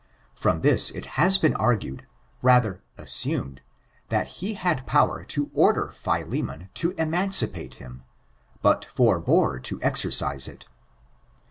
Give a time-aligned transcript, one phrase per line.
[0.33, 2.07] From this it has been argued—
[2.51, 3.61] rather assumed,
[4.09, 8.01] that he had power to order Philemon to emancipate him,
[8.63, 10.67] but forbore to exercise it.